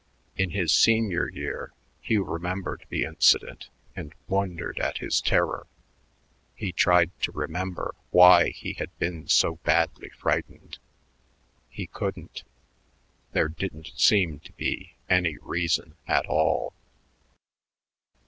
In 0.35 0.49
his 0.49 0.71
senior 0.73 1.29
year 1.29 1.73
Hugh 2.01 2.23
remembered 2.23 2.87
the 2.89 3.03
incident 3.03 3.69
and 3.95 4.15
wondered 4.27 4.79
at 4.79 4.97
his 4.97 5.21
terror. 5.21 5.67
He 6.55 6.71
tried 6.71 7.11
to 7.21 7.31
remember 7.31 7.93
why 8.09 8.49
he 8.49 8.73
had 8.73 8.89
been 8.97 9.27
so 9.27 9.57
badly 9.57 10.09
frightened. 10.09 10.79
He 11.69 11.85
couldn't; 11.85 12.41
there 13.33 13.47
didn't 13.49 13.91
seem 13.95 14.39
to 14.39 14.51
be 14.53 14.95
any 15.07 15.37
reason 15.39 15.93
at 16.07 16.25
all. 16.25 16.73